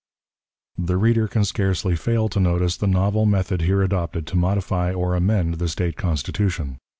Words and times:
The 0.79 0.97
reader 0.97 1.27
can 1.27 1.45
scarcely 1.45 1.95
fail 1.95 2.27
to 2.29 2.39
notice 2.39 2.75
the 2.75 2.87
novel 2.87 3.27
method 3.27 3.61
here 3.61 3.83
adopted 3.83 4.25
to 4.25 4.35
modify 4.35 4.91
or 4.91 5.13
amend 5.13 5.59
the 5.59 5.69
State 5.69 5.95
Constitution. 5.95 6.77